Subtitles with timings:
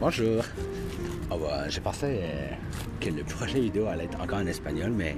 [0.00, 0.44] Bonjour.
[1.28, 2.50] Ah bah, j'ai pensé euh,
[3.00, 5.16] que le prochain vidéo allait être encore en espagnol, mais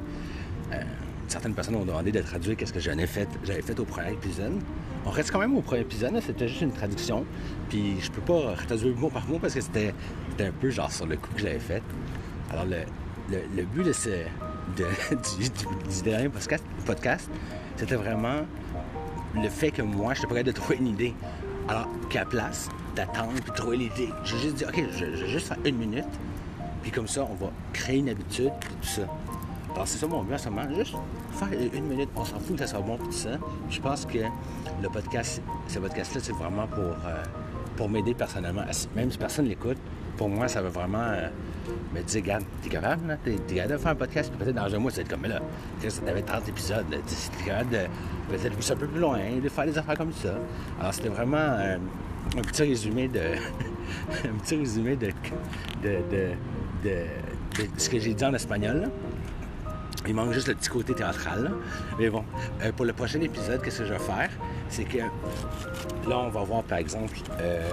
[0.72, 0.80] euh,
[1.28, 4.58] certaines personnes m'ont demandé de traduire qu'est-ce que j'avais fait, j'avais fait au premier épisode.
[5.04, 7.26] On reste quand même au premier épisode, c'était juste une traduction.
[7.68, 9.92] Puis je peux pas traduire mot par mot parce que c'était,
[10.40, 11.82] un peu genre sur le coup que j'avais fait.
[12.50, 14.08] Alors le, but de ce,
[14.78, 17.30] du, dernier podcast,
[17.76, 18.46] c'était vraiment
[19.34, 21.12] le fait que moi, je te prêt de trouver une idée.
[21.68, 25.48] Alors qu'à place d'attendre puis de trouver l'idée, j'ai juste dit, OK, je, vais juste
[25.48, 26.08] faire une minute,
[26.82, 29.02] puis comme ça, on va créer une habitude, et tout ça.
[29.74, 30.94] Alors, c'est ça mon but en ce moment, juste
[31.32, 33.30] faire une minute, on s'en fout que ça soit bon, tout ça.
[33.68, 34.18] Je pense que
[34.82, 37.22] le podcast, ce podcast-là, c'est vraiment pour, euh,
[37.76, 38.64] pour m'aider personnellement.
[38.96, 39.78] Même si personne ne l'écoute,
[40.20, 41.28] pour moi, ça va vraiment euh,
[41.94, 43.16] me dire, regarde, t'es capable, là?
[43.24, 45.40] T'es, capable de faire un podcast, peut-être dans un mois, c'est comme, là,
[46.04, 47.78] t'avais 30 épisodes, t'es capable de
[48.28, 50.34] peut-être pousser un peu plus loin, de faire des affaires comme ça.
[50.78, 51.78] Alors, c'était vraiment euh,
[52.36, 53.18] un petit résumé de...
[54.28, 55.06] un petit résumé de,
[55.82, 56.34] de, de,
[56.84, 58.90] de ce que j'ai dit en espagnol.
[60.06, 61.50] Il manque juste le petit côté théâtral.
[61.98, 62.24] Mais bon,
[62.62, 64.30] euh, pour le prochain épisode, qu'est-ce que je vais faire?
[64.68, 67.70] C'est que là, on va voir par exemple euh,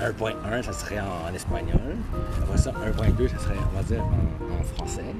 [0.00, 1.96] 1.1, ça serait en, espagnol.
[2.42, 5.14] Après ça, 1.2, ça serait, on va dire, en, français.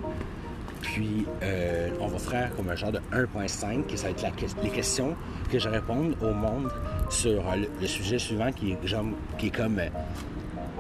[0.83, 4.71] Puis, euh, on va faire comme un genre de 1.5, qui ça va être les
[4.71, 5.15] questions
[5.51, 6.71] que je réponds au monde
[7.09, 9.81] sur euh, le, sujet suivant, qui est, comme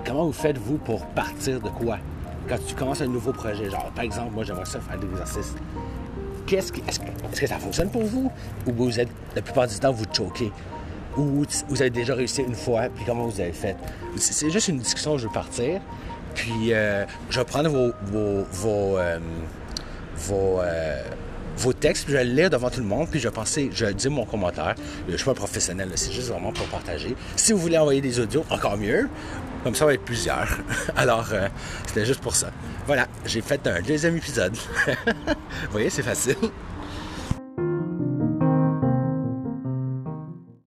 [0.04, 1.98] comment vous faites, vous, pour partir de quoi?
[2.48, 5.54] Quand tu commences un nouveau projet, genre par exemple, moi j'aimerais ça faire des exercices.
[6.46, 8.30] Qu'est-ce que, est-ce, que, ça fonctionne pour vous?
[8.66, 10.50] Ou vous êtes, la plupart du temps, vous choquez?
[11.16, 13.76] Ou vous avez déjà réussi une fois, puis comment vous avez fait?
[14.16, 15.80] C'est juste une discussion, je veux partir.
[16.34, 19.18] Puis euh, je vais prendre vos, vos, vos, euh,
[20.30, 21.02] euh,
[21.56, 23.70] vos textes, puis je vais le lire devant tout le monde, puis je vais penser,
[23.72, 24.74] je vais dire mon commentaire.
[25.08, 27.14] Je suis pas un professionnel, c'est juste vraiment pour partager.
[27.36, 29.08] Si vous voulez envoyer des audios, encore mieux.
[29.64, 30.48] Comme ça, on va être plusieurs.
[30.96, 31.48] Alors, euh,
[31.86, 32.50] c'était juste pour ça.
[32.86, 34.56] Voilà, j'ai fait un deuxième épisode.
[34.86, 36.36] vous voyez, c'est facile.